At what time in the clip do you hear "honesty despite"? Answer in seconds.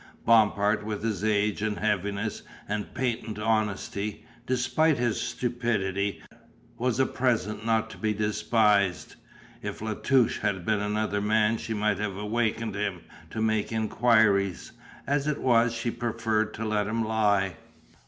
3.37-4.97